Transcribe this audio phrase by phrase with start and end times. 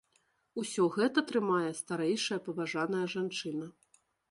[0.61, 3.71] Усё гэта трымае старэйшая паважаная жанчына.